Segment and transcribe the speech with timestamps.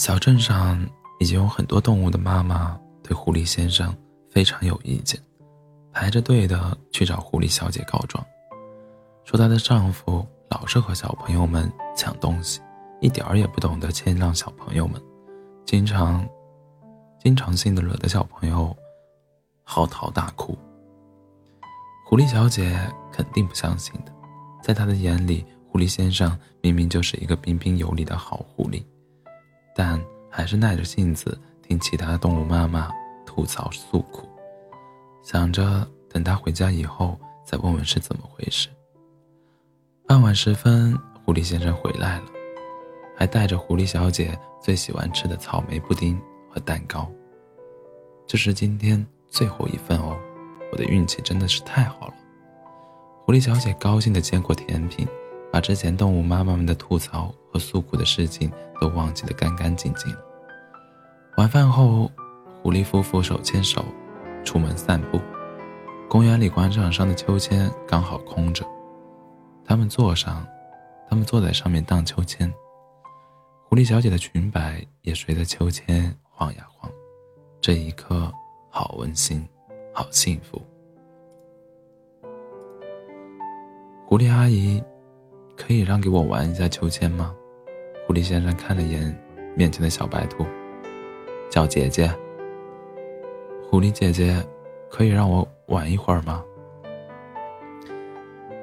[0.00, 0.80] 小镇上
[1.18, 3.94] 已经有很多动物的妈妈对狐狸先生
[4.30, 5.20] 非常有意见，
[5.92, 8.24] 排着队的去找狐狸小姐告状，
[9.26, 12.62] 说她的丈夫老是和小朋友们抢东西，
[13.02, 14.98] 一点儿也不懂得谦让小朋友们，
[15.66, 16.26] 经常，
[17.22, 18.74] 经常性的惹得小朋友
[19.64, 20.56] 嚎啕大哭。
[22.06, 22.74] 狐狸小姐
[23.12, 24.12] 肯定不相信的，
[24.62, 28.82] 在她的眼里，狐狸先生明明就是一个彬彬有礼的好狐狸。
[29.82, 29.98] 但
[30.28, 32.92] 还是耐着性子听其他动物妈妈
[33.24, 34.28] 吐槽诉苦，
[35.22, 38.68] 想着等他回家以后再问问是怎么回事。
[40.06, 40.94] 傍晚时分，
[41.24, 42.24] 狐狸先生回来了，
[43.16, 46.20] 还带着狐狸小姐最喜欢吃的草莓布丁
[46.50, 47.10] 和蛋糕。
[48.26, 50.14] 这是今天最后一份哦，
[50.70, 52.14] 我的运气真的是太好了。
[53.24, 55.08] 狐狸小姐高兴地接过甜品。
[55.52, 58.50] 把之前动物妈妈们的吐槽和诉苦的事情
[58.80, 60.18] 都忘记得干干净净了。
[61.36, 62.10] 晚饭后，
[62.62, 63.84] 狐狸夫妇手牵手
[64.44, 65.20] 出门散步。
[66.08, 68.64] 公园里广场上的秋千刚好空着，
[69.64, 70.46] 他们坐上，
[71.08, 72.52] 他们坐在上面荡秋千。
[73.64, 76.90] 狐狸小姐的裙摆也随着秋千晃呀晃。
[77.60, 78.32] 这一刻，
[78.70, 79.48] 好温馨，
[79.92, 80.60] 好幸福。
[84.06, 84.82] 狐狸阿姨。
[85.60, 87.34] 可以让给我玩一下秋千吗？
[88.06, 89.14] 狐狸先生看了眼
[89.54, 90.46] 面前的小白兔，
[91.50, 92.10] 叫姐姐。
[93.68, 94.42] 狐狸姐姐，
[94.90, 96.42] 可以让我玩一会儿吗？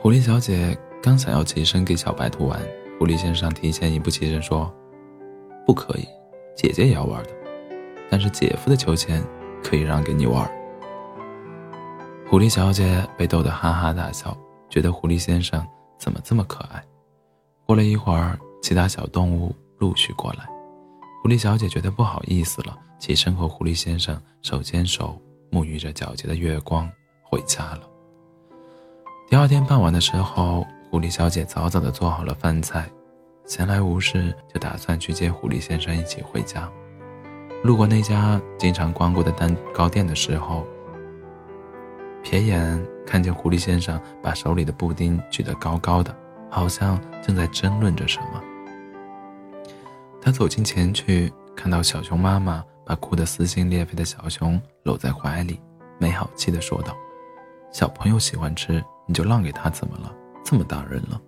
[0.00, 2.60] 狐狸小姐刚想要起身给小白兔玩，
[2.98, 4.70] 狐狸先生提前一步起身说
[5.64, 6.04] ：“不可以，
[6.56, 7.30] 姐姐也要玩的，
[8.10, 9.22] 但是姐夫的秋千
[9.62, 10.50] 可以让给你玩。”
[12.28, 14.36] 狐狸小姐被逗得哈哈大笑，
[14.68, 15.64] 觉得狐狸先生。
[16.00, 16.82] 怎么这么可爱？
[17.66, 20.48] 过了一会儿，其他小动物陆续过来，
[21.22, 25.20] 狐狸小姐觉得不好意思了，起身和狐狸先生手牵手，
[25.52, 26.90] 沐浴着皎洁的月光
[27.22, 27.82] 回家了。
[29.28, 32.90] 第二天傍晚的时候，狐狸小姐早早的做好了饭菜，
[33.44, 36.68] 闲来无事就打算去接狐狸先生一起回家。
[37.62, 40.66] 路过那家经常光顾的蛋糕店的时候，
[42.24, 46.14] 瞥眼看见狐狸先生把手里的布丁举得高高的，
[46.48, 48.40] 好像正在争论着什么。
[50.22, 55.60] 他走近前去，看到小熊妈妈把哭得撕心裂肺的小熊搂在怀里，
[55.98, 56.96] 没好气地说道
[57.72, 60.14] ：“小朋友喜欢吃，你就让给他怎么了？
[60.44, 61.20] 这么大人了。”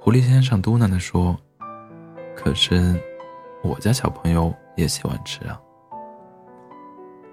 [0.00, 1.36] 狐狸先生嘟囔地说
[2.36, 2.94] ：“可是，
[3.64, 5.60] 我家小朋友也喜欢吃啊。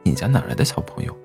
[0.02, 1.16] 你家哪来的小朋友？”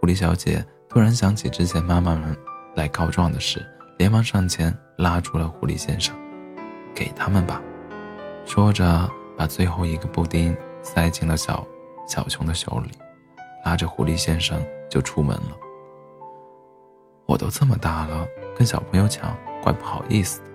[0.00, 0.64] 狐狸小姐
[0.96, 2.34] 突然想起之前妈妈们
[2.74, 3.62] 来告状的事，
[3.98, 6.16] 连忙上前拉住了狐狸先生
[6.96, 7.60] ：“给他们吧。”
[8.46, 9.06] 说着，
[9.36, 11.66] 把最后一个布丁塞进了小
[12.08, 12.90] 小熊的手里，
[13.62, 14.58] 拉着狐狸先生
[14.88, 15.50] 就出门了。
[17.26, 20.46] 我都这么大了，跟小朋友抢，怪不好意思的。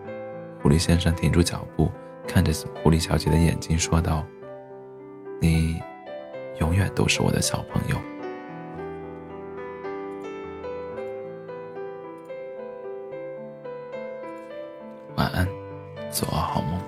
[0.63, 1.91] 狐狸先生停住脚步，
[2.28, 2.51] 看着
[2.81, 4.25] 狐狸小姐的眼睛说道
[5.40, 5.80] ：“你
[6.59, 7.96] 永远都是我的小朋友。”
[15.21, 15.47] 晚安，
[16.11, 16.81] 做个好梦。